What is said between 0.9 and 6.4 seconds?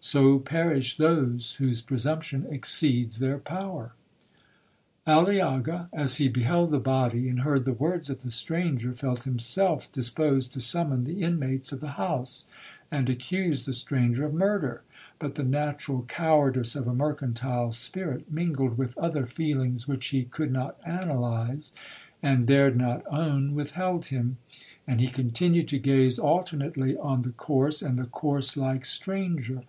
those whose presumption exceeds their power!' 'Aliaga, as he